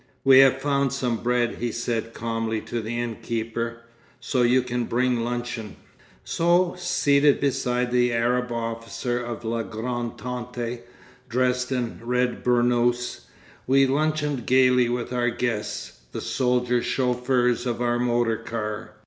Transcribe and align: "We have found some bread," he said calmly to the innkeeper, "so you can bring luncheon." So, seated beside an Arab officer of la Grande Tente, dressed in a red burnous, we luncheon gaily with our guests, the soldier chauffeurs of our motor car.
"We 0.23 0.39
have 0.39 0.59
found 0.59 0.91
some 0.91 1.17
bread," 1.17 1.57
he 1.59 1.71
said 1.71 2.15
calmly 2.15 2.59
to 2.61 2.81
the 2.81 2.97
innkeeper, 2.99 3.83
"so 4.19 4.41
you 4.41 4.63
can 4.63 4.85
bring 4.85 5.19
luncheon." 5.19 5.75
So, 6.23 6.73
seated 6.79 7.39
beside 7.39 7.91
an 7.93 8.09
Arab 8.09 8.51
officer 8.51 9.23
of 9.23 9.45
la 9.45 9.61
Grande 9.61 10.17
Tente, 10.17 10.79
dressed 11.29 11.71
in 11.71 11.99
a 12.01 12.05
red 12.07 12.43
burnous, 12.43 13.27
we 13.67 13.85
luncheon 13.85 14.37
gaily 14.37 14.89
with 14.89 15.13
our 15.13 15.29
guests, 15.29 15.99
the 16.13 16.19
soldier 16.21 16.81
chauffeurs 16.81 17.67
of 17.67 17.79
our 17.79 17.99
motor 17.99 18.37
car. 18.37 18.93